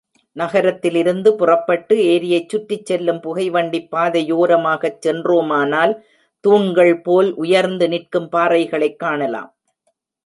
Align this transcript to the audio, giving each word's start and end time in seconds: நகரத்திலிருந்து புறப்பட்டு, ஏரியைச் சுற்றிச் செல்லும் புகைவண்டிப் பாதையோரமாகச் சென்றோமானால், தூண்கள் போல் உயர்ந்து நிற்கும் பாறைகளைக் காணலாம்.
நகரத்திலிருந்து 0.35 1.35
புறப்பட்டு, 1.35 1.95
ஏரியைச் 1.95 2.49
சுற்றிச் 2.49 2.85
செல்லும் 2.85 3.19
புகைவண்டிப் 3.21 3.87
பாதையோரமாகச் 3.91 4.99
சென்றோமானால், 4.99 5.93
தூண்கள் 6.43 7.01
போல் 7.01 7.33
உயர்ந்து 7.35 7.87
நிற்கும் 7.89 8.29
பாறைகளைக் 8.31 8.99
காணலாம். 8.99 9.51